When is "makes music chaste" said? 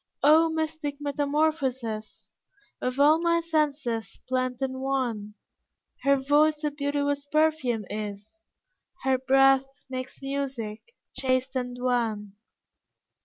9.91-11.55